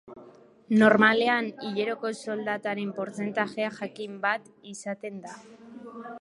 [0.83, 5.37] Normalean hileroko soldataren portzentajea jakin bat izaten da.